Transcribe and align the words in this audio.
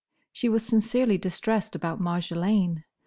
She 0.33 0.49
was 0.49 0.65
sincerely 0.65 1.19
distressed 1.19 1.75
about 1.75 2.01
Marjolaine. 2.01 2.85